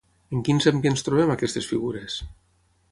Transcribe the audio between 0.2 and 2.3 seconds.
En quins ambients trobem aquestes figures?